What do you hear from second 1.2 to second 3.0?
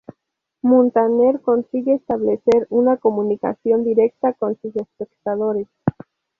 consigue establecer una